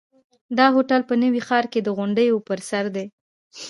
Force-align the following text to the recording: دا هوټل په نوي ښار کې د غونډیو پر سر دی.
دا 0.57 0.65
هوټل 0.75 1.01
په 1.09 1.15
نوي 1.23 1.41
ښار 1.47 1.65
کې 1.71 1.79
د 1.83 1.89
غونډیو 1.97 2.35
پر 2.47 2.59
سر 2.69 2.85
دی. 2.95 3.05